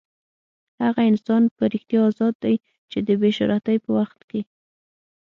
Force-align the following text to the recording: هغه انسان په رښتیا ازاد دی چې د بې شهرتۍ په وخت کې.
هغه 0.83 1.01
انسان 1.11 1.43
په 1.57 1.63
رښتیا 1.73 2.01
ازاد 2.09 2.35
دی 2.43 2.55
چې 2.91 2.97
د 3.07 3.09
بې 3.19 3.29
شهرتۍ 3.37 3.77
په 3.85 3.89
وخت 3.97 4.19
کې. 4.29 4.41